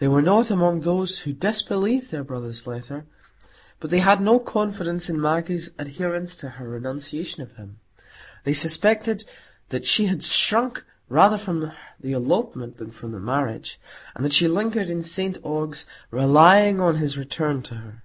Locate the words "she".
9.84-10.06, 14.32-14.48